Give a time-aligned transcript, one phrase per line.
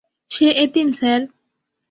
[0.31, 1.21] সে এতিম, স্যার।